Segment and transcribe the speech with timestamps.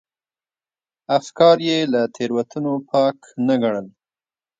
[1.17, 3.17] افکار یې له تېروتنو پاک
[3.47, 3.87] نه ګڼل.